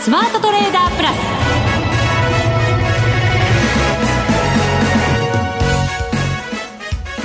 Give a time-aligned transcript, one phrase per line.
[0.00, 1.16] スマートトレーダープラス。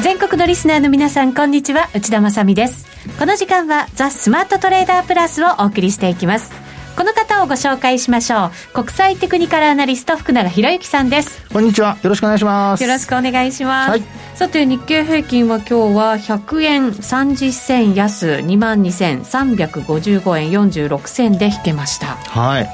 [0.03, 1.89] 全国のリスナーの皆さんこんにちは。
[1.95, 2.85] 内田まさです。
[3.17, 6.62] この時間はザ・スマートトレーダープラスをお送りしていきます。
[6.95, 8.73] この方をご紹介しましょう。
[8.73, 11.43] 国際テクニカルアナリスト福永博之さんです。
[11.51, 11.97] こんにちは。
[12.03, 12.83] よろしくお願いします。
[12.83, 14.03] よろしくお願いします、はい、
[14.35, 22.15] さて日経平均は今日は100円30銭安2万2355円46銭で引けました。
[22.15, 22.69] はい。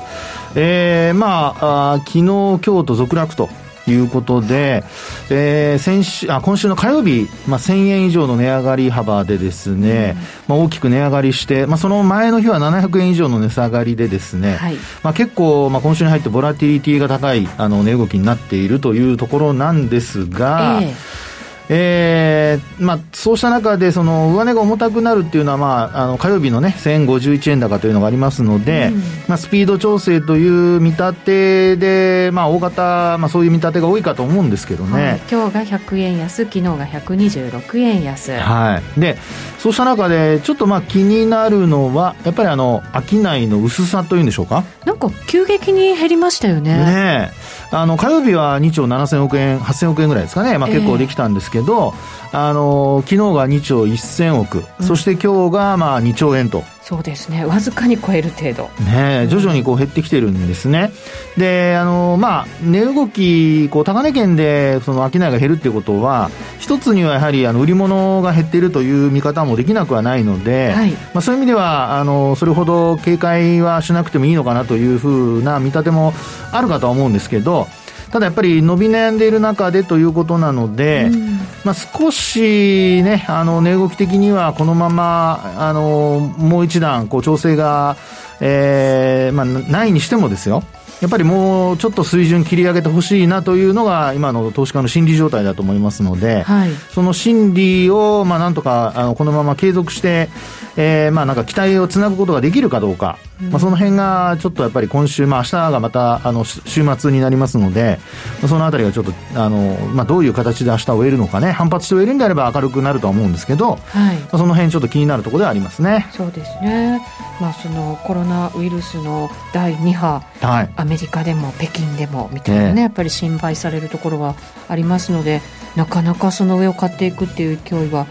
[0.55, 3.49] えー、まああ昨日今日と続落と
[3.91, 4.83] いうことで、
[5.29, 10.15] えー、先週あ今週の火曜日、まあ、1000円以上の値上がり幅でですね、
[10.47, 21.28] うん、まあ、大きく値上がりして、まあ、その前の日は700円以上の値下がりでですね、はい、まあ、結構、まあ、今週に入ってボラティリティが高いあの値動きになっているというところなんですが、えー
[21.71, 38.31] えーまあ、そうした中で、その上値が重たくなるっていうのは、まあ、あの火曜日のね、1051円高というのがありますので、うん、まあ、スピード調整という見立てで、まあ、大型、まあ、そういう見立てが多いかと思うんですけどね、はい、今日が100円安、昨日が126円安。
[38.31, 39.17] はい、で
[39.59, 44.63] そうした中で、ちょっとまあ気になるのは、やっぱりあの商いの薄さというんでしょうか？
[44.85, 46.77] なんか急激に減りましたよね。
[46.77, 47.31] ね
[47.71, 51.93] あの火曜日は2兆7000億円、8000億円ぐらいですかね、まあ、結構できたんですけど、
[52.31, 56.63] えー、あの昨日が2兆1000億、うん、そして今日がまあ2兆円と。
[56.89, 57.45] そうですね。
[57.45, 58.67] わずかに超える程度。
[58.83, 60.89] ね徐々にこう減ってきてるんですね。
[61.37, 76.13] であのまあ値動きこう高値圏でその商いが減るっていうことは一つにはやはりあの売り物が減っているという見方もできなくはないので、はい、まあ、そういう意味ではあのそれほど警戒はしなくてもいいのかなというふうな見立ても
[76.51, 77.67] あるかとは思うんですけど
[78.11, 87.97] ただやっぱり伸び悩んでいる中でということなので、うん、まあ、少しね、あの値動き的にはこのままあのもう一段こう調整が、
[88.39, 90.63] えーまあ、ないにしてもですよ。
[91.01, 100.29] やっぱりもうちょっと水準切り上げてほしいなというのが今の投資家の心理状態だと思いますので、はい、その心理をまあなんとかあのこのまま継続して、
[100.75, 107.99] えー、まあなんか期待をつなぐことができるかどうか、うん、まあ、その辺がちょっとやっぱり今週、まあ明日がまたあの週末になりますので、
[108.47, 114.17] そのあたりがちょっとあの、まあ、どういう形で明日終えるのかね、反発して終えるんであれば明るくなるとは思うんですけど、はい。
[114.17, 116.07] まあ、その辺ちょっと気になるところではありますね。
[116.11, 117.01] そうですね、
[117.39, 124.35] まあ、そのコロナウイルスの第2波、はい、アメリカでも北京でもみたいなね、えー、やっぱり心配されるところは
[124.67, 125.41] ありますので、
[125.75, 128.07] なかなかその上を買っていくっていう勢いは。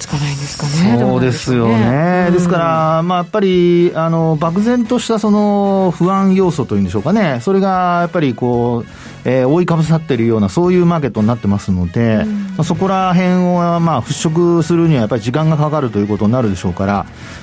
[0.00, 0.98] つかないんですかね。
[0.98, 2.26] そうですよね。
[2.28, 7.38] うん、ですから、まあ、やっぱり、あの、漠然としたその不安要素というんでしょうかね。
[7.42, 8.90] それが、やっぱりこう、
[9.22, 16.92] えー、覆いかぶさっているような、そういうマーケットになってますので、うん、まあ、そこら辺を、まあ、払拭するにはやっぱり時間がかかるということになるでしょうから、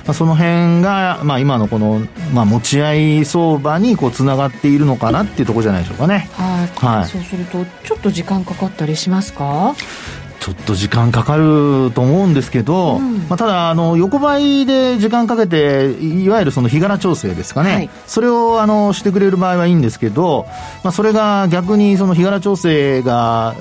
[0.04, 2.02] まあ、その辺が、まあ、今のこの、
[2.34, 6.28] まあ、持ち合い相場にこう、つながっているのかなっていうところじゃないでしょうかね。
[6.32, 6.98] はい。
[6.98, 9.74] はい、そうすると、ちょっと時間かかったりしますか？
[10.40, 20.46] ちょっと時間かかると思うんですけど、うん、まあ、ただあの、横ばいで時間かけて、いわゆるその日柄調整ですかね、はい、それをあのしてくれる場合はいいんですけど、
[20.84, 23.54] まあ、それが逆にその日柄調整が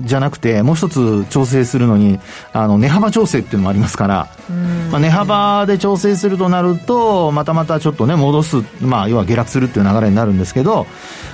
[0.00, 2.20] じゃなくて、もう一つ調整するのに、
[2.52, 4.28] あの値幅調整っていうのもありますから、
[4.90, 10.86] まあ、値幅で調整するとなると、またまたちょっとね、戻す、まあ、要は下落するっていう流れになるんですけど、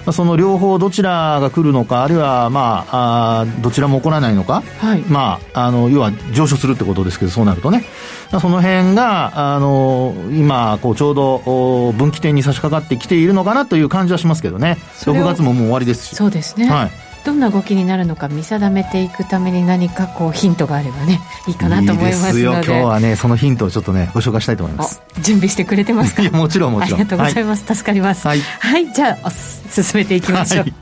[0.07, 7.85] まあ、その両方どちらが来るのか、あるいは、まあ、あどちらも起こらないのか、はい、まあ、あの要は上昇するってことですけど、そうなるとね、
[8.31, 16.17] その辺があの今こう、ちょうど分岐点に差し掛かってきているのかなという感じはしますけどね、6月ももう終わりですし。
[16.17, 22.43] そうですね、はいどんな動きになるのか見定めていくために何かこうヒントがあればねいいかなと思いますので。
[22.43, 25.03] 今日はねそのヒントをちょっとねご紹介したいと思います。
[25.21, 26.23] 準備してくれてますか？
[26.31, 27.01] もちろんもちろん。
[27.01, 28.27] ありがとうございます、はい、助かります。
[28.27, 30.75] はい、はい、じゃあ進めていきましょう、はい、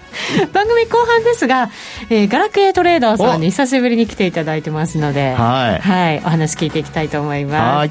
[0.53, 1.71] 番組後半ですが、
[2.11, 7.91] えー、ガラケートレーダーさんに久しぶりに来ていただいてますのではい、はい、お話聞いていきたいと思います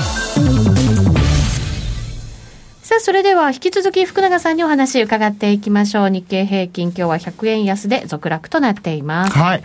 [2.91, 6.09] さあ、それでは引き続き福永さんにお話伺っていきましょう。
[6.09, 9.31] 日経平均今日は100円安で続落となっています。
[9.31, 9.63] はい。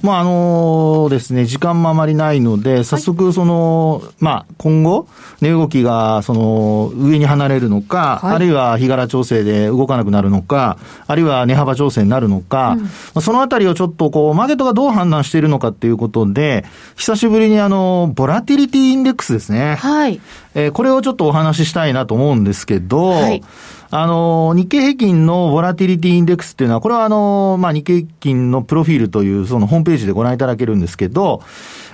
[0.00, 5.06] まあ、あのですね、時間もあまりないので、早速、その、はい、まあ、今後、
[5.42, 12.78] 値動きが、その、上に離れるのか、はい、あるいは日柄調整で動かなくなるのか、あるいは値幅調整になるのか、
[13.14, 16.64] うん、そのあたりをちょっと、こう、マーケットがどう判断しているのかっていうことで、
[16.96, 19.76] 久しぶりにあの、ボラティリティインデックスですね。
[19.76, 20.20] はい。
[20.54, 23.42] えー、これをちょっとお話ししたいなと思うんですけど、はい。
[23.90, 31.42] あの、日経平均のボラティリティインデックスっていうのは、これはあの、まあ、日経平均のプロフィールというそのホームページでご覧いただけるんですけど、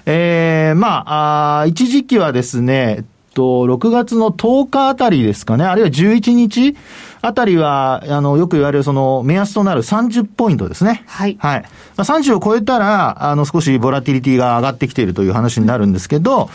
[0.06, 3.04] ええー、まあ、あ一時期はですね、
[3.38, 6.76] と、6月の10日あたりですかね、あるいは11日
[7.20, 11.04] あたりは、あの、よく言われるその目安となる30ポイントですね。
[11.06, 11.36] はい。
[11.38, 11.62] はい。
[11.62, 11.68] ま
[11.98, 16.50] あ、30を超えたら、あの、少しボラティリティが上がってきているという話になるんですけど、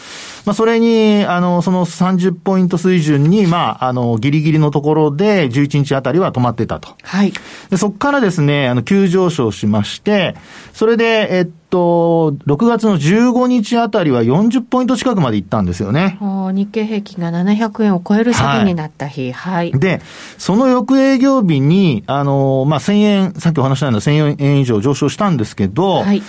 [0.45, 6.89] まあ、それに、あの、その30ポイント水準に、まあ、あの、ギリギリのところで、11日あたりは止まってたと。
[7.01, 7.31] はい。
[7.69, 10.36] で、そこからですね、あの、急上昇しまして、
[10.74, 16.19] それで、えっと、6月の15日あたりは40ポイント近くまで行ったんですよね。
[16.21, 19.31] 日経平均が700円を超える下げになった日。
[19.31, 19.71] はい。
[19.71, 19.99] はい、で、
[20.37, 26.21] その翌営業日に、あの、まあ、1000円、さっきお話したような1000円以上上昇したんですけど、はい。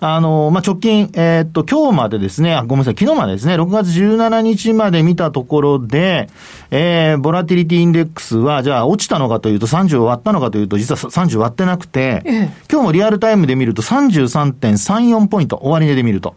[0.00, 6.30] あの、まあ、直近、えー、っと、今日までですね、あ、ごめんなさい、昨日までですね、6月17日まで見たところで、
[6.70, 16.34] えー、ボラティリティインデックスは、じゃあ落ちたのかというと30を割ったのかというと、実は30割ってなくて、ええ、今日もリアルタイムで見ると33.34ポイント、終値で見ると。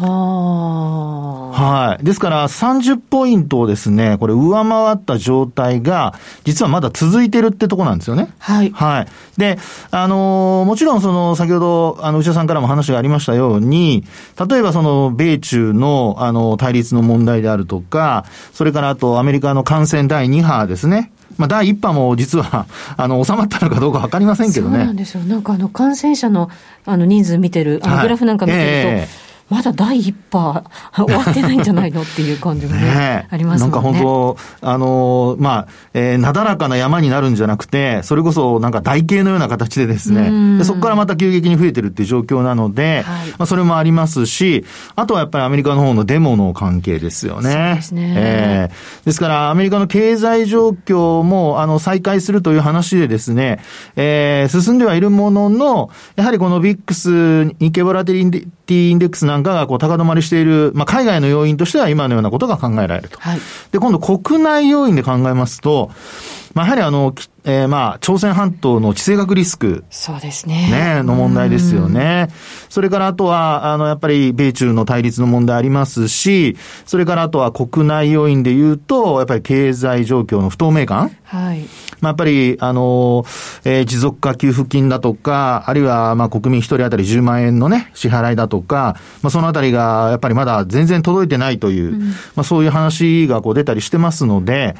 [0.00, 2.04] ははい。
[2.04, 6.14] ですから、30ポイントをですね、これ上回った状態が、
[6.44, 8.32] 実はまだ続いてるってとこなんですよね。
[8.38, 8.70] はい。
[8.70, 9.08] はい。
[9.38, 9.58] で、
[9.90, 14.04] あのー、もちろんその、先ほど、あの、内田さんからも話がありましたように、
[14.48, 18.24] 例えばその、米中の、あの、対立の問題であるとか、
[18.54, 21.12] それからあと、アメリカの感染第2波ですね。
[21.36, 24.78] まあ、第1波も実は、 あの、収まったのかどうかわかりませんけどね。
[24.78, 25.20] そうなんですよ。
[25.24, 26.48] なんかあの、感染者の、
[26.86, 30.64] あの、人数見てる、あの、グラフなんか見てると、はいえーまだ第一波
[30.94, 33.64] 終わってないんじゃないのっていう感じがね、 ねありますね。
[33.64, 44.64] なんか本当、あのー、まあ、えー、なだらかな山になるんじゃなくて、それこそなんか台形のような形でですね、でそこからまた急激に増えてるっていう状況なので、はい、まあ、それもありますし、
[44.94, 47.50] あとはやっぱりアメリカの方のデモの関係ですよね。
[47.50, 48.14] そうですね。
[48.16, 53.60] えー、ですから、アメリカの経済状況も、あの、再開するという話でですね、
[53.96, 58.24] えー、進んではいるものの、やはりこのビックス、日経ボラテリ
[58.70, 63.18] ティインデックスなんかがこう高止まりしている、まあ、海外の要因としては今のようなことが考えられると。
[63.18, 63.40] はい、
[63.72, 65.90] で、今度国内要因で考えますと、
[66.54, 67.14] まあ、やはりあの、
[67.44, 69.84] えー、まあ、朝鮮半島の地政学リスク。
[69.90, 70.70] そうですね。
[70.70, 72.28] ね、の問題ですよね。
[72.68, 76.56] それからあとは、あの、やっぱり米中の対立の問題ありますし、
[76.86, 81.10] それからあとは国内要因で言うと、やっぱり経済状況の不透明感。
[81.24, 81.64] はい。
[82.00, 83.24] まあ、やっぱり、あの、
[83.64, 94.74] えー、持続化給付金だとか、あるいは、まあ、国民一人当たり10万円のね、支払いだとか、まあ、そのあたりが、やっぱりまだ全然届いてないという、うん、まあ、そういう話がこう出たりしてますので、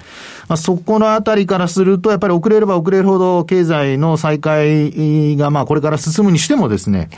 [0.48, 7.08] まあ、そこのあたりからすると、やっぱり遅れれば遅れるほど、経済の再開が、まあ、これから進むにしてもですね、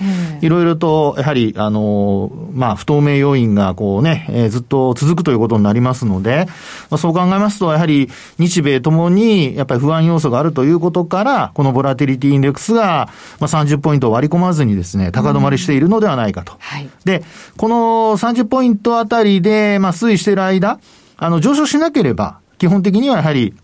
[0.43, 6.47] いろいろと、やはり、あの、まあ、不透明要因が、こうね、えー、ずっと続くということになりますので、
[6.91, 16.55] まあ、そう考えますと、やはり、日米ともに、やっぱり不安要素があるということから、このボラティリティインデックスが、まあ、30ポイントを割り込まずにですね、高止まりしているのではないかと。
[16.59, 17.23] はい、で、
[17.57, 17.77] この
[18.17, 20.79] 30ポイントあたりで、まあ、推移している間、
[21.17, 23.55] あの、上昇しなければ、基本的にはやはり、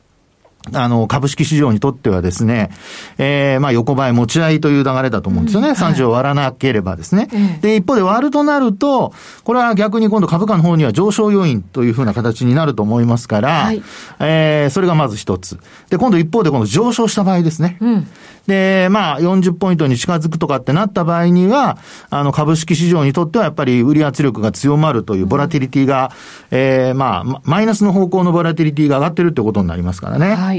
[0.72, 2.70] あの、株式市場にとってはですね、
[3.18, 5.70] えー、まあ横ばい持ち合いという流れだと思うんですよね。
[5.70, 7.28] うん、30を割らなければですね、
[7.60, 9.12] で、一方で割るとなると、
[9.44, 13.82] これは逆に今度株価の方には上昇要因というふうな形になると思いますから、はい、
[14.20, 15.58] えー、それがまず一つ。
[15.90, 17.76] で、今度一方でこの上昇した場合ですね。
[17.80, 18.08] うん、
[18.46, 21.78] で、まあ40ポイントに近づくとかってなった場合には、
[22.10, 26.12] あの株式市場にとってはやっぱり売り圧力が強まるというボラティリティが、
[26.50, 30.34] うん、えー、まあ、マイナスの方向のボラティリティが上がってるってことになりますからね。
[30.34, 30.57] はい。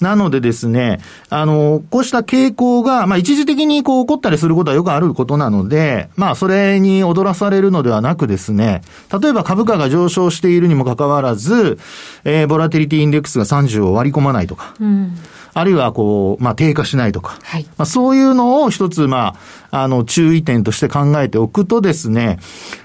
[0.00, 8.80] なのでですね、あの、こうした傾向が、まあ一時的にこう起こったりすることはよくあることなので、まあそれに踊らされるのではなくですね、
[9.20, 11.78] 例えば株価が上昇しているにもかかわらず、
[12.24, 15.16] えー、ボラティリティインデックスが30を割り込まないとか、うん
[15.52, 19.36] あるいはこう、まあ、低下しないとか、はい、まあ、そういうのを一つ、ま
[19.70, 22.38] あ、あの、注意点として考えておくとですね、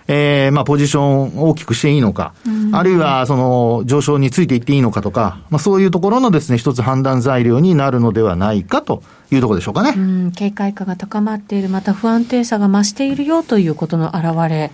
[0.08, 2.34] えー、まあ、ポジションを大きくしていいのか、
[2.72, 9.94] あるいは、その、上昇についていっていいのかとか、まあ、そういうところのですね、一つ判断材料になるのではないかというところでしょうかね。
[9.96, 14.72] うん、警戒感が高まっている、また不安定さが増しているよということの表れ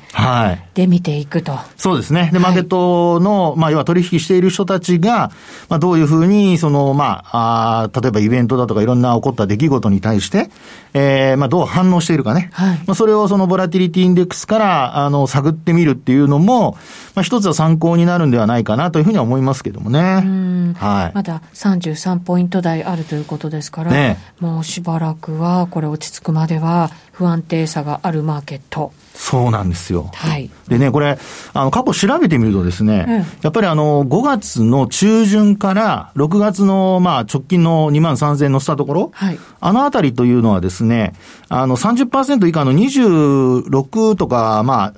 [0.74, 1.53] で見ていくと。
[1.53, 2.29] はい、そうですね。
[2.34, 5.31] で、マーケットの、まあ、要は取引している人たちが、
[5.70, 10.50] まあ、どういうふうに、その、まあ、あ例えばイベントだとかいろんな起こった出来事に対して、
[10.93, 12.50] えー、まあ、どう反応しているかね。
[12.53, 16.77] はい、まあ、それをそのボラティリティインデックスから、あの、探ってみるっていうのも、
[17.15, 20.74] まあ、一つは参考になるんではないかなというふうには思いますけどもね。
[20.77, 21.12] はい。
[21.13, 28.92] まだ33ポイント台あるということですから、ね、もうしばらくは、これ落ち着くまでは不安定さがあるマーケット。
[29.14, 30.10] そうなんですよ。
[30.16, 30.50] はい。
[30.68, 31.20] でね、これ、
[31.54, 39.40] あの、過去調べてみるとですね、うん、やっぱりあの、5月の中旬から6月の、まあ、直近の2万3000円乗せたところ、はい。
[39.60, 41.14] あのあたりというのはですね、
[41.48, 44.94] あの30%以下の26とか、まあ、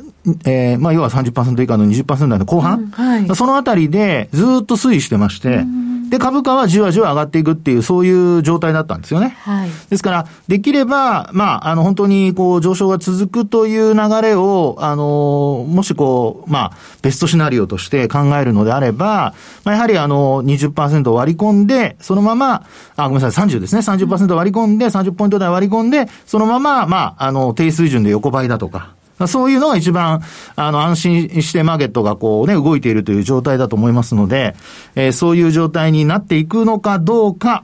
[0.46, 5.66] えー、まあ、要は30%以下の20%台の後半、うんはい、そのあたりでずっと推移してまして、
[6.14, 9.30] で、株価はじわじわ上がっていくっていう、そういう状態だったんですよね。
[9.30, 9.70] はい。
[9.90, 22.64] ですから、できれば、まあ、あの、本当に、こう、上昇が続くという流れを、あの、もしこう、まあ、ベストシナリオとして考えるのであれば、まあ、やはり、あの、20%割り込んで、そのまま、
[22.96, 23.82] あ、ごめんなさい、30ですね。
[23.82, 28.90] 30%割り込んで、30ポイント台割り込んで、そのまま、まあ、あの、低水準で横ばいだとか、
[29.28, 30.22] そういうのが一番、
[30.56, 34.56] あの、安心してマーケットがこうね、動いているという状態だと思いますので、
[34.96, 37.64] えー、そういう状態になっていくのかどうか、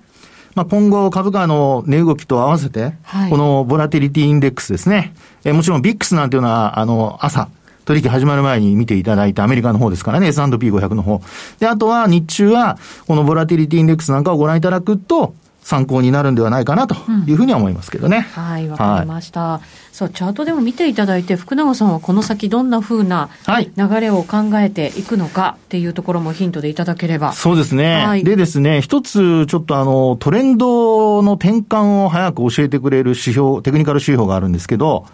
[0.55, 5.13] まあ、今後株価の値動きと合わせて、はい、このボラティリティインデックスですね。
[5.43, 7.49] えー、もちろんビックスなんていうのは、あの、朝、
[7.85, 11.21] 取引始まる前に見ていただいたアメリカの方ですからね、S&P500 の方。
[11.59, 15.33] で、あとは日中は、このボラティリティインデックスなんかをご覧いただくと、
[15.69, 16.95] 参考になるんではないかなと
[17.27, 18.27] いうふうには思いますけどね。
[18.35, 19.41] うん、はい、わかりました。
[19.41, 23.29] はい、そう、チャートでも見ていただいて、福永さんはこの先どんなふうな
[23.77, 27.33] 流れを考えていくのかっていうところもヒントでいただければ。
[27.33, 28.03] そうですね。
[28.03, 35.05] はい、でですね、一つちょっとあの、トレンドの転換を早く教えてくれる指標、テクニカル指標があるんですけど、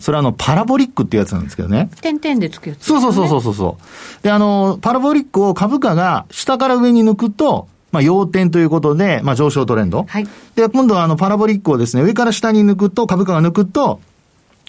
[0.00, 1.88] それはあの、パラボリックっていうやつなんですけどね。
[2.02, 3.78] 点々でつくやつ、ね、そうそうそうそうそ
[4.20, 4.22] う。
[4.22, 10.04] で、あの、パラボリックを株価が下から上に抜くと、まあ、要点ということで、まあ、上昇トレンド。
[10.08, 10.26] はい。
[10.56, 14.00] で、今度はあの、パラボリックをですね、上から下に抜くと、株価が抜くと、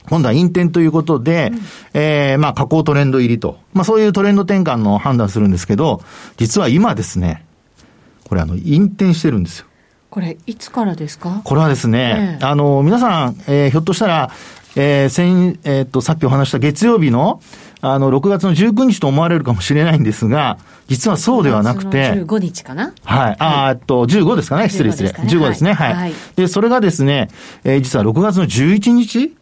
[0.08, 1.60] 今度は陰転ということで、うん、
[1.96, 3.58] えー、まあ、下降トレンド入りと。
[3.74, 6.02] まあ、そういうトレンド転換の判断するんですけど、
[6.38, 7.44] 実は今ですね、
[8.30, 9.66] これあの、陰転してるんですよ。
[10.12, 11.42] これ、いつからですか？
[11.44, 14.32] これはですね、えー、あの、皆さん、えー、ひょっとしたら、
[14.76, 17.42] えー、先、えー、っと、さっきお話した月曜日の、
[17.82, 22.14] あの、6月の19日と思われるかもしれないんですが、実はそうではなくて。
[22.14, 22.94] 15日かな？
[23.04, 23.36] はい。
[23.40, 24.70] あ、えっと、15ですかね。
[24.70, 25.10] 失礼失礼。
[25.10, 25.74] 15ですね。
[25.74, 25.94] はい。
[25.94, 27.30] はい、で、それがですね、
[27.64, 29.36] えー、実は6月の11日？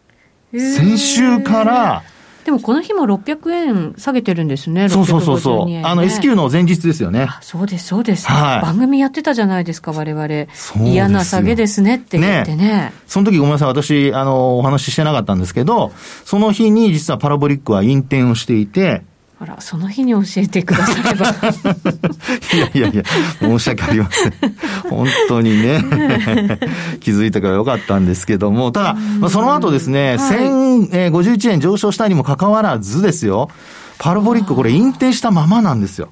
[0.52, 2.02] 先週から、
[2.44, 7.28] でもこの日も600円下げてるんですね、そうそうそうそう、ね、あの S q の前日ですよね。
[7.40, 8.62] そうです、そうです、はい。
[8.62, 10.48] 番組やってたじゃないですか、われわれ。
[10.84, 12.64] 嫌な下げですねって言ってね。
[12.66, 15.92] ねその時ごめんなさい、私、あの、お話ししてなかったんですけど、
[16.24, 19.02] その日に実はパラボリックは引転をしていて、
[19.40, 21.26] あら、その日に教えてくだされば。
[22.54, 23.02] いやいやいや、
[23.40, 24.32] 申し訳ありません。
[24.88, 25.82] 本当にね、
[27.00, 30.38] 気づいたからよかったんですけども、ただ、まあ、その後ですね、はい、
[31.10, 33.50] 1051円上昇したにもかかわらずですよ、
[33.98, 36.10] パラボリックこれ引転したままなんですよ。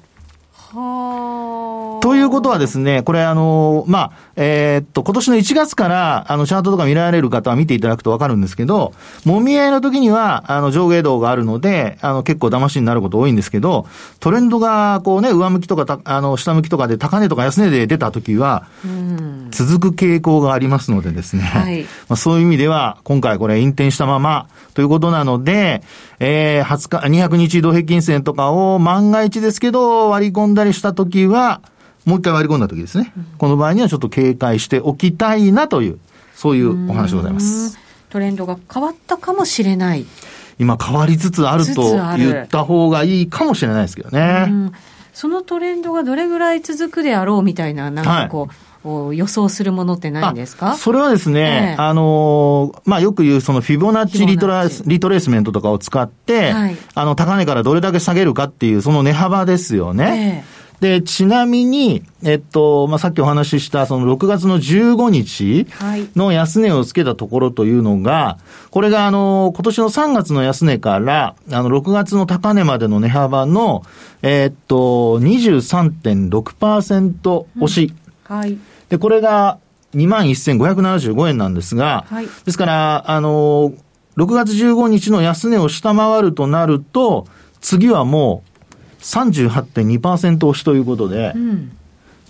[0.73, 1.52] はあ。
[2.03, 8.91] ということはですね、これあの、まあ、えー、っと、今年の1月から、あの、チャートとか見られる方は見ていただくとわかるんですけど、
[9.23, 13.87] もみ合いの時には、あの、上下動があるので、あの、結構騙しになること多いんですけど、
[14.19, 18.67] トレンドが、こうね、上向きとか、あの、下向きとかで、高値とか安値で出た時は、
[19.51, 25.81] 続く傾向がありますのでですね、はい、まあ、そういう意味では、今回これ、引転したまま、ということなので、
[26.19, 31.61] えー、20日、200日移動平均線とかを万が一ですけど、割り込んだりした時は、
[32.05, 35.99] もう一回割り込んだ時ですね、うん、この場合にはちょっと警戒しておきたいなという、
[36.35, 37.77] そういうお話でございます。
[38.09, 40.05] トレンドが変わったかもしれない。
[40.59, 44.71] 今変わりつつあると言った方がいいかもしれないですけどね。
[45.13, 48.49] そのトレンドがどれぐらい続くであろうみたいな、なんかこ
[48.83, 50.75] う、はい、予想するものってないんですか？
[50.75, 60.43] それはですね、えー、あのまあ、よく言うそのフィボナッチリトラリトレースメントとかを使って、はい、あの、高値からどれだけ下げるかっていう、その値幅ですよね。
[60.45, 65.67] えーで、ちなみに、えっと、まあ、さっきお話しした、その6月の15日
[66.15, 68.37] の安値をつけたところというのが、
[68.69, 73.83] これがあの、今年の3月の安値から、あの、6月の高値までの値幅の、
[74.21, 77.93] えっと、23.6%押し。
[78.29, 78.57] うん、はい。
[78.89, 79.59] で、これが
[79.95, 83.71] 21,575円なんですが、はい、ですから、あの、
[84.17, 87.25] 6月15日の安値を下回るとなると、
[87.61, 88.49] 次はもう
[89.03, 91.77] 38.2%押しということで、うん、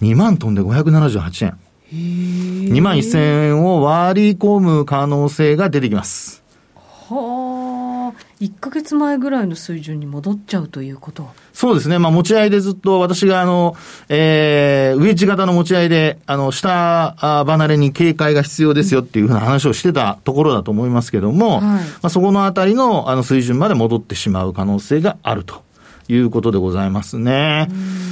[0.02, 1.58] 2万トンで578円。
[1.94, 6.44] 2万1000円を割り込む可能性が出てきます。
[6.76, 12.00] はあ、1か月前ぐらいの水準に戻っちゃうということそうですね。
[12.00, 13.76] まあ、持ち合いでずっと私があの、
[14.10, 25.62] えー、ウェッジ型の持ち合いで、あの、下離れに警戒が必要ですよっていうふうな話をしてたところだと思いますけども、はい、まあ、そこのあたりのあの水準まで戻ってしまう可能性があると。
[26.08, 27.68] いうことでございますね。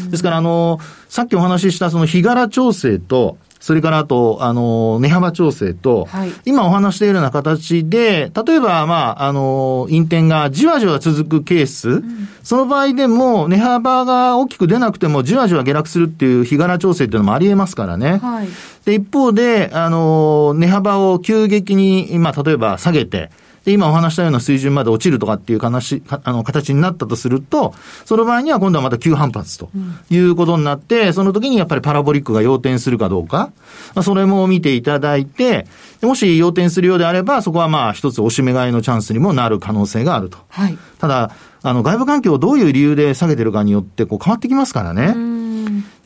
[0.09, 0.79] ですから、あの、
[1.09, 18.17] さっきお話ししたその日柄調整と、それからあと、あの、値幅調整と、はい、今お話しているような形で、例えば、まあ、あの、インテンがじわじわ続くケース、うん、その場合でも、値幅が大きく出なくても、じわじわ下落するっていう日柄調整っていうのもあり得ますからね。
[18.17, 18.47] はい、
[18.85, 23.29] で、一方で、あの、値幅を急激に、まあ、例えば下げて、
[23.65, 27.73] で、今お話したような水準まで落ちるとかっていう話、あの、形になったとすると、
[28.05, 29.69] その場合には今度はまた急反発と
[30.09, 33.51] いうことになって、うん、その時にやっぱりパラボリックが要点するかどうか、
[33.93, 35.67] まあ、それも見ていただいて、
[36.01, 40.39] もし要点するようであれば、そこはまあ一つ押し目買いのチャンスにもなる可能性があると。
[40.49, 40.77] はい。
[40.99, 41.31] ただ、
[41.63, 45.15] あの、外部環境をどういう理由で下げてるかによってこう変わってきますからね。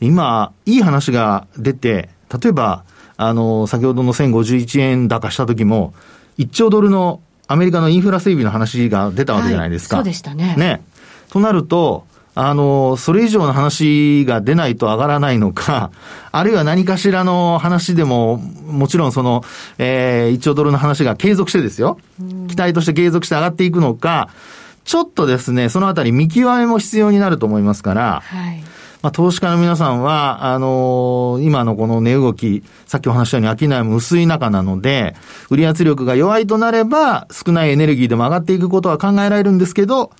[0.00, 2.10] 今、いい話が出て、
[2.42, 2.84] 例えば、
[3.16, 5.94] あの、先ほどの1051円高した時も、
[6.38, 9.96] 1兆ドルのアメリカのインフラ整備の話が出たわけじゃないですか。
[9.96, 10.54] はい、そうでしたね。
[10.56, 10.82] ね。
[11.30, 15.90] となると、あの、それ以上の話が出ないと上がらないのか、
[16.32, 19.42] あるいは何かしらの話でも、もちろんその、
[19.78, 21.98] えー、1兆ドルの話が継続してですよ。
[22.48, 24.28] 期待として継続して上がっていくのか、
[24.84, 28.62] ちょっとですね、そのあたり見極めも必要になると思いますから、はい。
[29.06, 35.14] まあ、投資家の皆さんは、あのー、今のこの値動き、さっきお話したように商いも薄い中なので、
[35.48, 40.10] 売り圧力が弱いとなれば、少ないエネルギーでも上がっていくことは考えられるんですけど、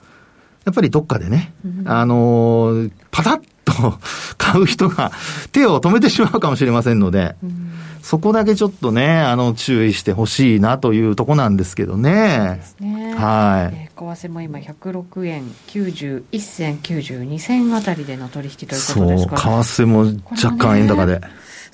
[0.65, 3.99] やっぱりどっかでね、うん、あのー、パタッと
[4.39, 5.13] 買う人が
[5.53, 7.67] 手を止めてしまうかもしれませんので、うん
[8.07, 12.63] そこだけちょっとね、あの、注意してほしいなというとこなんですけどね。
[12.79, 13.77] ねはい。
[13.77, 21.21] えー、為替も今106円91銭92銭あたりでの取引ということですかそう、為替も若干円高で。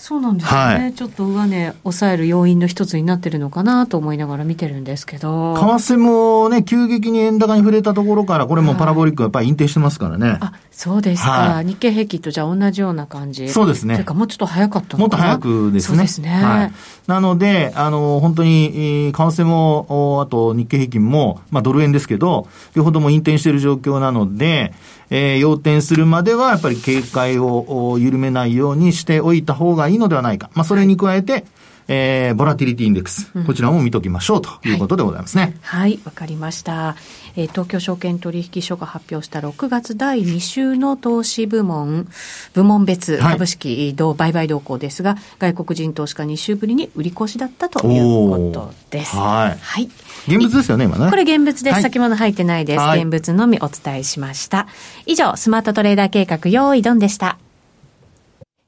[0.03, 5.55] そうなんですね、はい、ちょっと上値抑える要因の一つになってるのかなと思いながら見てるんですけど。
[5.57, 10.39] 為替もね、急激に円高に触れたところから、これもパラボリックやっぱり隠蔽してますからね。
[10.41, 13.49] あ、そうですか、はい、日経平均とじゃあ同じような感じ。
[13.49, 13.95] そうですね。
[13.95, 15.97] というかもうちょっと早かったもっと早くですね。
[15.99, 16.31] そうですね。
[16.31, 16.73] はい。
[17.07, 24.75] なので、あの、本当に、為替も、あと日経平均も、まあドル円ですけど、両方とも隠蔽している状況なので、
[25.11, 30.51] えー、要点するまでは、やっぱり警戒を緩めないようにしておいた方がいいのではないか。
[30.55, 31.45] まあ、それに加えて、
[31.89, 35.57] えー、ボラティリティインデックス、こちらも見ときましょうということでございますね。
[35.63, 36.97] はい、わ、はい、かりました。
[37.35, 42.09] えー、東京証券取引所が発表した6月第2週の投資部門、
[42.55, 49.17] 部門別株式、はい、売買動向ですが、外国人投資家2週ぶりに売り越しだったということです。
[49.17, 49.59] はい。
[49.61, 49.91] はい。
[50.29, 51.11] 現物ですよね、今ね。
[51.11, 51.75] これ現物です。
[51.75, 52.83] はい、先物入ってないです。
[52.97, 54.67] 現物のみお伝えしました。
[55.07, 57.39] 以上、スマートトレーダー計画、用意ドンでした。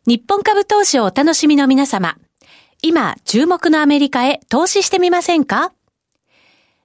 [0.07, 2.19] 日本株投資をお楽しみの皆様。
[2.83, 5.73] 今、注目のアメリカへ投資してみませんか？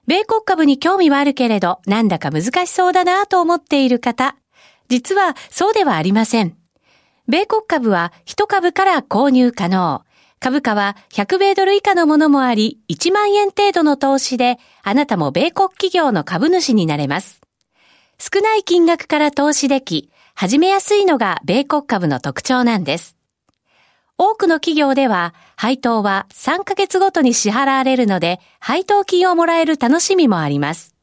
[0.06, 4.36] 米国株に興味はあるけれど、なんだか難しそうだなと思っている方。
[4.88, 6.56] 実は、そうではありません。
[7.28, 10.02] 米国株は1株から購入可能。
[10.38, 17.42] 株価は100米ドル以下のものもあり、1万円程度の投資で、あなたも米国企業の株主になれます。
[18.18, 23.16] 少ない金額から投資でき、始めやすいのが米国株の特徴なんです。
[24.18, 30.94] 多くの企業では、配当は3ヶ月ごとに支払われるので、配当金をもらえる楽しみもあります。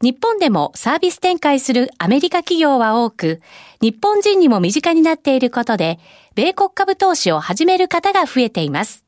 [0.00, 3.42] 日本でもサービス展開するアメリカ企業は多く、
[3.80, 5.98] 日本人にも身近になっていることで、
[6.34, 9.04] 米国株投資を始める方が増えています。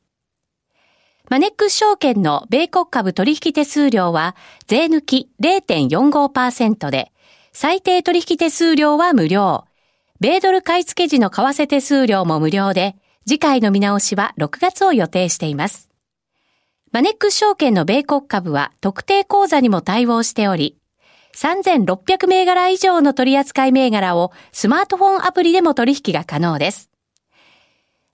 [1.27, 4.35] マネックス証券の米国株取引手数料は
[4.67, 7.11] 税抜き0.45%で、
[7.57, 9.63] 最低取引手数料は無料。
[10.19, 15.89] 米ドル買い付け時の為替手数料も無料で、次回の見直しは6月を予定しています。
[16.91, 20.75] マネックス証券の米国株は特定口座にも対応しており、
[21.33, 26.89] 3600銘柄以上の取扱銘柄をスマートフォンアプリでも取引が可能です。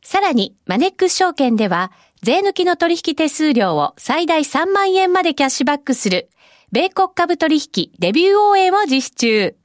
[0.03, 6.29] さらに、マネックス証券では、税抜きの取引手数料を最大3万円までキャッシュバックする、
[6.73, 9.55] 米国株取引デビュー応援を実施中。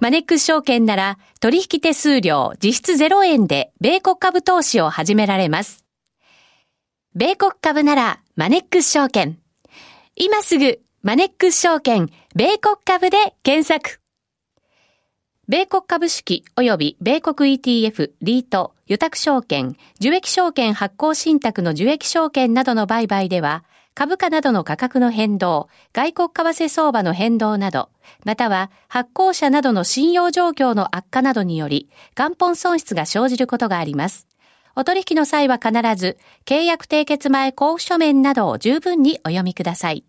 [0.00, 5.84] マネックス証券なら取引手数料実質0円で米国株投資を始められます。
[7.14, 9.38] 米国株ならマネックス証券。
[10.14, 14.00] 今すぐマネックス証券、米国株で検索。
[15.48, 23.62] 米国株式及び米国 ETF、リート、予託証券、受益証券発行信託の受益証券などの売買では、
[23.96, 27.88] 株価などの価格の変動、外国為替相場の変動など、
[28.26, 34.28] または発行者などの信用状況の悪化などにより、元本損失が生じることがあります。
[34.74, 40.04] お取引の際は必ず、契約締結前交付書面などを十分にお読みください。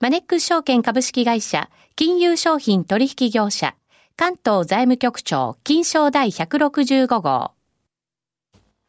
[0.00, 3.74] マネックス証券株式会社、金融商品取引業者、
[4.16, 7.52] 関東財務局長金賞第165号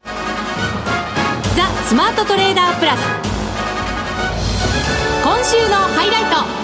[0.04, 3.31] ザ・スマートトレーダープラス
[5.34, 6.61] 今週のハイライト。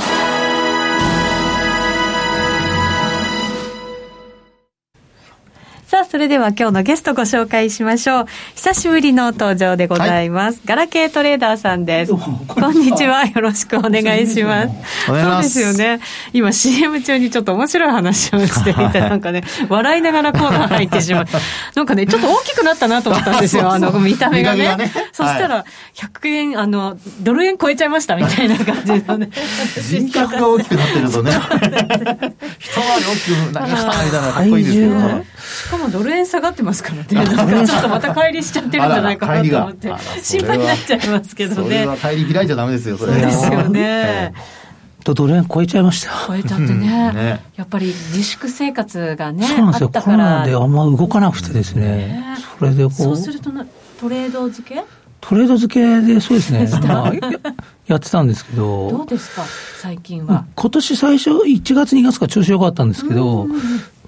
[5.87, 8.25] さあ、それでは今日のゲストご紹介しましょう。
[8.55, 10.57] 久しぶりの登場でございます。
[10.57, 12.11] はい、ガラケートレーダーさんです。
[12.11, 13.25] こんにちは。
[13.25, 15.05] よろしくお願いします。
[15.05, 16.01] そうですよね。
[16.33, 21.25] 今 CM 中にちょっと面白い話をしていて、なんかね、 笑いながらコーナー入ってしまう。
[21.73, 23.71] なんかね、ちょっと大きくなったなと思ったんですよ。
[23.71, 24.75] あの、見た目がね。
[24.75, 25.63] ねそしたら、
[25.95, 29.29] 100円、あの、ドル円超えちゃいましたみたいな感じのね。
[29.81, 31.31] 人格が大きくなってるとね。
[32.59, 35.76] 一回り大きくなりましたみたいなかっこいいですけど。
[35.77, 37.07] しかもドル円下がってますからね。
[37.11, 41.63] なんかちょっとまた帰りしちゃってるんじゃないかなと思って、心配になっちゃいますけどね。
[41.63, 43.13] それは帰り開いちゃダメですよ、それ。
[43.13, 44.33] ですよね。
[45.03, 46.11] とドル円超えちゃいました。
[46.27, 47.13] 超えちゃってね。
[47.13, 49.89] ねやっぱり自粛生活がね、そうなんですよ。
[49.89, 51.81] コロナであんま動かなくてですね。
[51.81, 52.23] ね
[52.59, 52.91] それでこう。
[52.91, 53.51] そうすると
[53.99, 54.83] トレード付け？
[55.19, 57.13] トレード付けでそうですね、 まあ、
[57.87, 58.91] やってたんですけど。
[58.91, 59.43] どうですか、
[59.81, 60.45] 最近は。
[60.55, 63.47] 今年最初、1月、2月か調子良かったんですけど、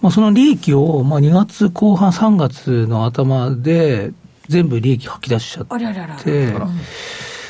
[0.02, 4.12] まあ、その利益を、まあ、2月後半、3月の頭で、
[4.48, 5.74] 全部利益吐き出しちゃって。
[5.76, 6.18] あららら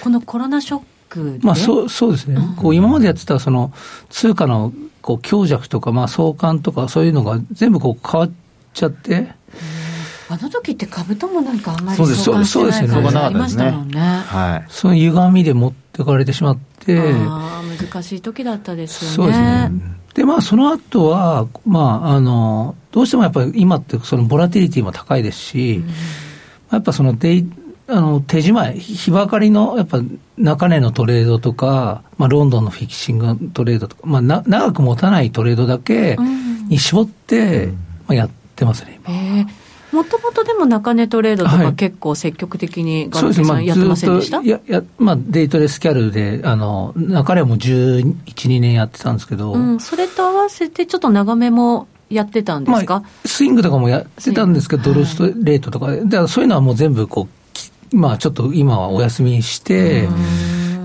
[0.03, 3.73] このコロナショックまあ、そうそうですね、うん、こう今までやってたその
[4.09, 8.31] 通貨のこう強弱とか、まあ、相関とか、そういうのが全部こう変わっ
[8.73, 9.31] ちゃって。
[10.31, 13.99] あの時って株ともなんかあんまり相関してない感じありましたもんね。
[13.99, 14.65] はい。
[14.69, 16.99] その歪みで持ってかれてしまって。
[16.99, 19.15] ああ、難しい時だったですよね。
[19.15, 19.71] そうですね。
[20.19, 25.89] で、まあ、その後は、まあ、あの、どうしてもやっぱり今ってそのボラティリティも高いですし、うん、
[26.73, 27.45] やっぱそのデ
[27.88, 30.01] あの手仕舞い、日ばかりのやっぱ
[30.38, 36.17] 中値のトレードとか、まあ、ロンドンのフィキシングトレードとか、まあ、な長く持たないトレードだけ
[36.67, 37.79] に絞って、うん、ま
[38.10, 39.47] あ、やってますね、今。
[39.91, 57.28] もともとでも中値トレードとか結構積極的にガラケーさんやってませんでした、はい、やや、まあ、デイトレスキャルで、あの、中値も11、2年やってたんですけど、うん、それと合わせてちょっと長めもやってたんですか、まあ、スイングとかもやってたんですけど、ドルストレートとかで、だからそういうのはもう全部こ
[57.91, 60.10] う、まあちょっと今はお休みして、や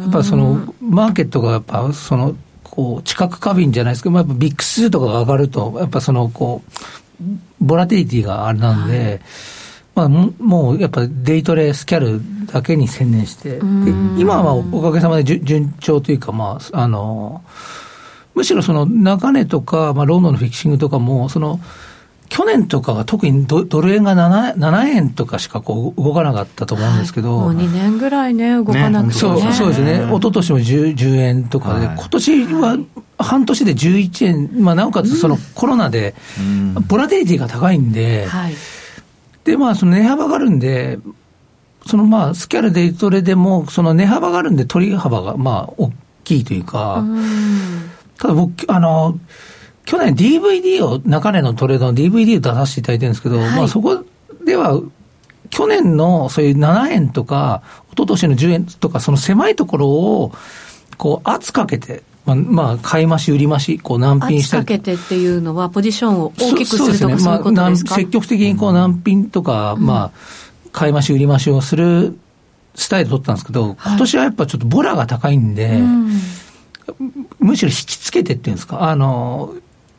[0.08, 6.70] っぱその、マーケットがやっぱその、こう、知覚過敏じゃないですけど、やっぱビックス数とかが上がると、やっぱその、こう、
[7.60, 9.20] ボラティリティがあれなんで、
[9.94, 13.58] はい、まあ、もうやっぱデイトレスキャルだけに専念して、
[14.18, 17.42] 今はおかげさまで順調というか、まあ、あの、
[18.34, 21.60] むしろその中値とか、まあ、ロンドンのフィクシングとかも、その、
[22.28, 32.78] 去年とかは特にドドル円が 7, 7円とかしかこう動かなかったと思うんですけど、はい、もう2年ぐらいね、動かなくて、ね、そうそうですね、一昨年も 10, 10円とかで、はい、今年は
[33.18, 36.14] 半年で11円、まあ、なおかつそのコロナで、
[36.88, 38.54] ボラテリティが高いんで、はい、
[39.44, 40.98] で、まあ、その値幅があるんで、
[41.86, 45.92] そのまあ、スキャルデイトレでも、その値幅があるんで、取り幅がまあ、大
[46.24, 47.04] きいというか、
[48.18, 49.18] ただ僕、あの、
[49.84, 54.02] 去年 DVD を、中根のトレードの DVD を出させていただいてるんですけど、はい、まあそこ
[54.44, 54.80] では、
[55.50, 60.32] 去年のそういう7円とか、一昨年の10円とか、その狭いところを、
[60.96, 64.62] こう、圧かけて、まあ、まあ、買い増し、売り増し、こう難品したり。
[64.62, 67.52] かけてっていうのは、ポジションを大きくするとかそうですね。
[67.52, 70.10] まあ、積極的にこう難品とか、うん、まあ、
[70.72, 72.18] 買い増し、売り増しをする
[72.74, 75.80] スタイル取ったんですけど、今年はやっぱちょっとボラが高いんで、
[77.38, 79.54] むしろ引きつけてっていうんですか、あの、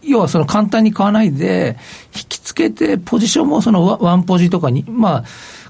[0.06, 1.78] 要はその簡単に買わないで、
[2.16, 5.24] 引きつけて、ポジションもそのワンポジとかに、まあ、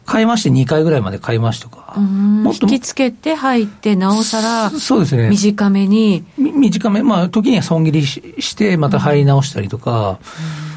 [0.06, 2.00] 買いまして2回ぐらいまで買いましとか。
[2.00, 5.30] もっと引きつけて入って、なおさら、そうですね。
[5.30, 6.24] 短めに。
[6.38, 10.20] 短め、まあ、時には損切りして、また入り直したりとか。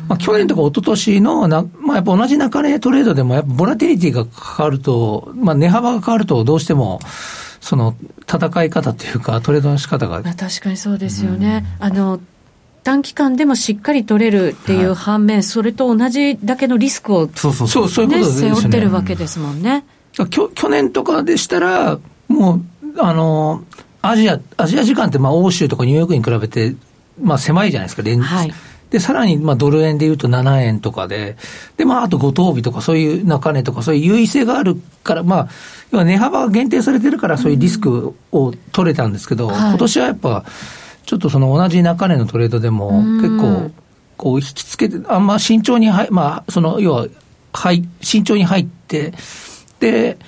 [0.09, 7.01] まあ、去年とか一昨年のな、まあ、やっぱ同じ中値トレードでも、やっぱボラテリティがかかると、まあ、値幅が変わると、どうしても、
[7.61, 10.23] その戦い方というか、トレードの仕方が。
[10.23, 11.66] まあ、確かにそうですよね。
[11.81, 12.21] あの
[12.85, 18.55] 短期間でもしっかり取れるっていう反面、はい、それと同じだけのリスクを、そうそうそう、そういうことですね。
[18.55, 19.85] 背負ってるわけですもんね。
[20.31, 22.62] 去去年とかでしたら、もう、
[22.99, 23.64] あの、
[24.03, 26.75] アジア、アジア時間ってまあ欧州とかニューヨークに比べて、
[27.21, 28.25] まあ狭いじゃないですか、連日。
[28.25, 28.53] はい
[28.91, 31.37] で、さらに、まあ、ドル円で言うと7円とかで、
[31.77, 35.49] で、まあ、あと5等日とか、そういう中値とか、そういう優位性があるから、まあ、
[35.91, 40.45] 要は値幅が限定されてるから、そういうリスクを取れたんですけど、うん今年はやっぱ、
[41.09, 43.71] ちょっとその同じ中値のトレードでも、結構、
[44.18, 47.07] こう、引きつけて、あんま慎重にはい、まあ、その、要は、
[47.55, 49.14] はい、慎重に入って、
[49.81, 50.18] で、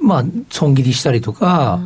[0.00, 1.80] まあ、損切りしたりとか、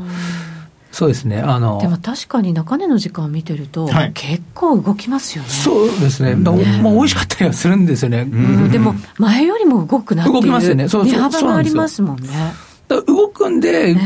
[0.92, 1.40] そうですね。
[1.40, 1.80] あの。
[1.80, 5.50] でも確かに中値の時間を見てると、はい、結構動きますよね。
[5.50, 6.36] そうですね。
[6.36, 8.20] まあ、美味しかったりはするんですよね。
[8.20, 10.36] うん、でも、前よりも動くなっていう。
[10.36, 10.88] 動きますよね。
[10.88, 11.12] そうそう。
[11.12, 12.28] 値幅がありますもんね。
[12.88, 13.96] 動くんで、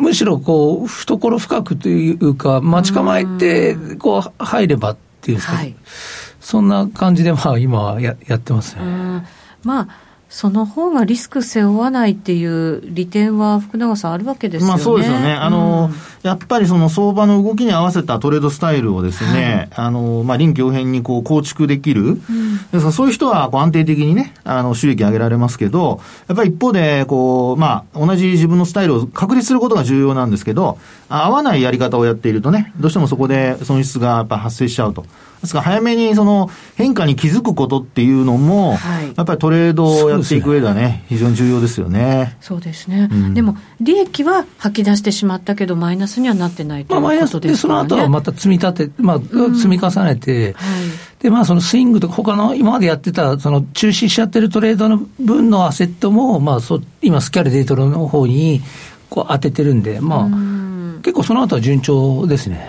[0.00, 5.74] むしろこう、懐深くというか、待ち構えて、こう、入ればっていうんですか、はい、
[6.40, 8.82] そんな感じで、まあ、今はややってますね。
[9.62, 10.03] まあ
[10.34, 14.68] その方がリスク背負わないっていう利点は福永さんあるわけですよね。
[14.72, 15.32] まあそうですよね。
[15.32, 22.02] あの、うん、やっぱりその相場の動きに合わせたトレードスタイルをですね、はい、あの、まあ臨機応変にこう構築できる。
[22.02, 22.20] うん、で
[22.72, 35.06] すからそういう人はこう安定的にね、あの収益上げられますけど、やっぱり一方で、こう、まあ同じ自分のスタイルを確立することが重要なんですけど、合わないやり方をやっているとね、どうしてもそこで損失がやっぱ発生しちゃうと。
[35.44, 42.36] ですから早めにその変化に気づくことっていうのも、はい、やっぱりトレードをやっていく上ではね、非常に重要ですよね。
[42.40, 43.08] そうですね。
[43.10, 47.72] うん、でも、利益は吐き出してしまったけど、マイナスにはなってないということですね。
[47.72, 49.20] まあ、その後はまた積み立て、まあ、
[49.54, 50.54] 積み重ねて、うんはい、
[51.22, 58.62] で、まあ、そのスイングとか、他の今までやってた、その中止しちゃってるトレードの分のアセットも、まあ、そ今、スキャルデイトロの方に、
[59.10, 62.66] こう当ててるんで、まあ、結構その後は順調ですね。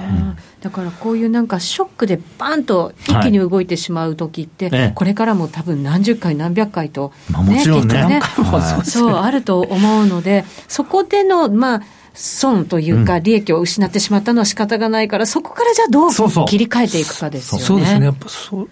[0.66, 11.82] だからこういうなんかショックでバンと一気に動いてしまう時って、はい、これからも多分何十回何百回と、ね、まあ、もちろんねね、はい、そうあると思うのでそこでのまあ
[12.16, 16.12] 損というか、利益を失ってしまったのは仕方がないから、そこからじゃあどう
[16.48, 17.66] 切り替えていくかですよね。
[17.66, 18.06] そうですね。
[18.06, 18.70] やっぱそう。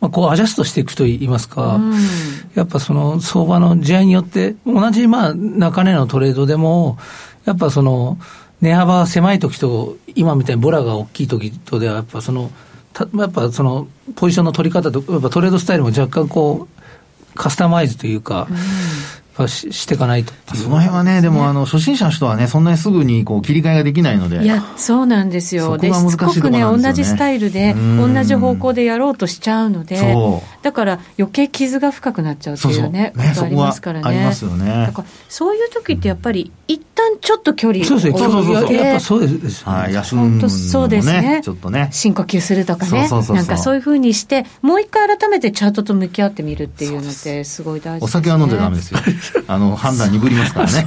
[0.00, 1.94] まあ、こうアジャストしていくといいますか、うん、
[2.54, 6.96] やっぱその相場の試合によって、同じまあ中値のトレードでも、
[7.44, 8.18] やっぱその、
[8.64, 12.50] 値幅が狭い時と、今みたいにボラが大きい時とでは、やっぱその、
[13.14, 18.56] やっぱその、ポジションの取り方と、やっぱトレードスタイルも若干こう、カスタマイズというか、うん。
[19.48, 24.42] ししていかないとその辺はね、でもあの初心者の人はね、そんなにすぐにこう切り替えができないので。
[24.42, 25.76] いや、そうなんですよ。
[25.78, 30.16] で、しつこくね、同じスタイルで、同じ方向でやろうとしちゃうので、
[30.62, 34.04] だから余計傷が深くなっちゃうっていうね、そうそうねありますからね。
[34.06, 34.86] ありますよね。
[34.86, 39.64] だからそういう時ってやっぱり、一旦ちょっと距離を置いて、そうそうそうやっぱそうです。
[39.64, 41.40] はい、休むのもそうですね。
[41.44, 41.88] ちょっとね。
[41.92, 43.08] 深呼吸するとかね。
[43.08, 49.00] なんかそういうふうにして、もう一回改めてチャートと向き合ってみるっていうのってすごい大事です、ね、お酒は飲んじゃダメですよ。
[49.46, 50.86] あの、判断が鈍りますからね。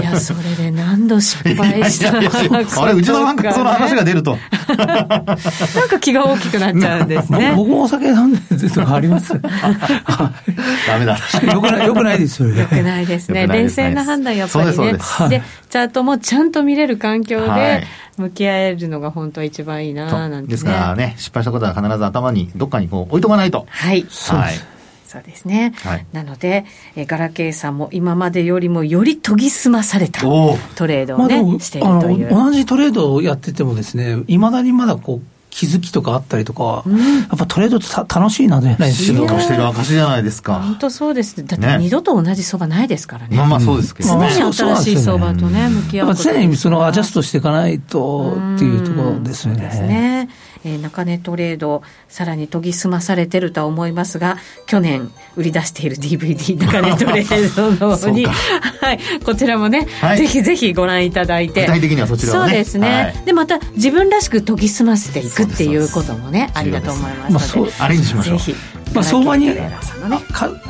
[0.00, 4.38] いや、それで何度失敗したあれ、うちのなんかその話が出ると。
[4.76, 7.52] なんか気が大きくなっちゃうんですね。
[7.56, 9.32] 僕もお酒飲んでるとかあります。
[9.40, 11.18] ダメだ。
[11.52, 12.60] よくない、よくないですよね。
[12.60, 13.46] よくないですね。
[13.46, 14.92] 冷静な判断やっぱりね。
[15.28, 23.66] で、チャートもちゃんと見れる環境で、向き合えるのが本当は一番いいななんて、ですからね、失敗したことは必ず頭にどっかにこう置いとかないと。
[23.68, 24.06] はい。
[24.28, 24.75] はい。
[25.06, 26.64] そうですね、はい、なので、
[26.96, 32.28] えー、ガラケーさんも今までよりもより研ぎ澄まされたトレードをね、まあ、しているという。
[32.28, 39.26] 同じトレードをやっててもですねいまだにまだこう気づきとかあったりとか、うん、やっぱトレードって楽しいなじゃないですか。
[39.26, 40.60] としてる証じゃないですか。
[40.60, 41.42] 本当そうです。
[41.46, 43.38] だって二度と同じ相場ないですからね。
[43.38, 44.28] まあまあそうですけどね。
[44.36, 49.62] 常に新しい相場とね、向き合う常にそのアジャストしていかないとっていうところですよね。
[49.62, 50.28] ですね。
[50.66, 68.38] えー、中値トレード、さらに研ぎ澄まされてるとは思いますが、去年売り出している DVD 中値トレードの方に、 はい、こちらもね、はい、ぜひぜひご覧いただいて、具体的にはそちらは、ね、そうですね、はい、で、また自分らしく研ぎ澄ませていくっていうこともね、ありだと思いますまあ、アレンジしましょう。
[68.38, 69.50] ぜひまあ、相場に、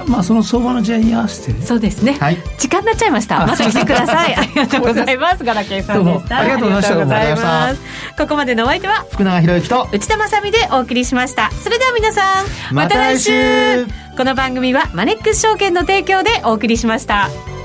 [0.08, 3.46] まあ、その相場の時代に合わせて、そうですね、はい、時間になっちゃいました。
[3.46, 4.34] また来てください。
[4.34, 5.44] ありがとうございます。
[5.44, 6.38] ガラケーさんでした。
[6.38, 7.80] ありがとうございます。
[8.18, 11.50] ここまでのお相手は、福永博之と内田まさみでお送りしました。
[11.62, 13.86] それでは皆さん、また来週
[14.16, 17.55] この番組はマネックス証券の提供でお送りしました。